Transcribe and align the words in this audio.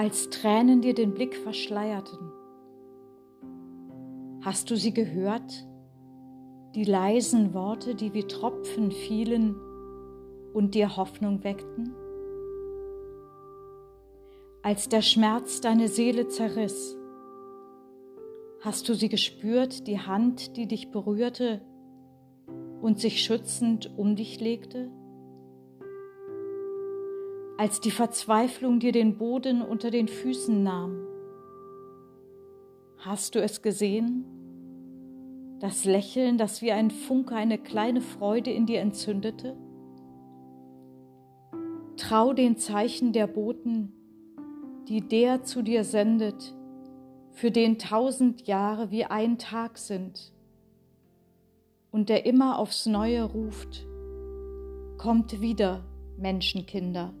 als 0.00 0.30
Tränen 0.30 0.80
dir 0.80 0.94
den 0.94 1.12
Blick 1.12 1.36
verschleierten. 1.36 2.32
Hast 4.40 4.70
du 4.70 4.76
sie 4.76 4.94
gehört, 4.94 5.68
die 6.74 6.84
leisen 6.84 7.52
Worte, 7.52 7.94
die 7.94 8.14
wie 8.14 8.22
Tropfen 8.22 8.92
fielen 8.92 9.54
und 10.54 10.74
dir 10.74 10.96
Hoffnung 10.96 11.44
weckten? 11.44 11.92
Als 14.62 14.88
der 14.88 15.02
Schmerz 15.02 15.60
deine 15.60 15.88
Seele 15.88 16.28
zerriss, 16.28 16.96
hast 18.62 18.88
du 18.88 18.94
sie 18.94 19.10
gespürt, 19.10 19.86
die 19.86 20.00
Hand, 20.00 20.56
die 20.56 20.66
dich 20.66 20.90
berührte 20.90 21.60
und 22.80 22.98
sich 22.98 23.22
schützend 23.22 23.98
um 23.98 24.16
dich 24.16 24.40
legte? 24.40 24.90
Als 27.60 27.78
die 27.78 27.90
Verzweiflung 27.90 28.80
dir 28.80 28.90
den 28.90 29.18
Boden 29.18 29.60
unter 29.60 29.90
den 29.90 30.08
Füßen 30.08 30.62
nahm, 30.62 31.06
hast 32.96 33.34
du 33.34 33.42
es 33.42 33.60
gesehen? 33.60 34.24
Das 35.58 35.84
Lächeln, 35.84 36.38
das 36.38 36.62
wie 36.62 36.72
ein 36.72 36.90
Funke 36.90 37.34
eine 37.34 37.58
kleine 37.58 38.00
Freude 38.00 38.50
in 38.50 38.64
dir 38.64 38.80
entzündete? 38.80 39.58
Trau 41.98 42.32
den 42.32 42.56
Zeichen 42.56 43.12
der 43.12 43.26
Boten, 43.26 43.92
die 44.88 45.02
der 45.06 45.42
zu 45.42 45.60
dir 45.60 45.84
sendet, 45.84 46.56
für 47.32 47.50
den 47.50 47.78
tausend 47.78 48.46
Jahre 48.46 48.90
wie 48.90 49.04
ein 49.04 49.36
Tag 49.36 49.76
sind 49.76 50.32
und 51.90 52.08
der 52.08 52.24
immer 52.24 52.58
aufs 52.58 52.86
Neue 52.86 53.22
ruft, 53.22 53.86
kommt 54.96 55.42
wieder, 55.42 55.84
Menschenkinder. 56.16 57.12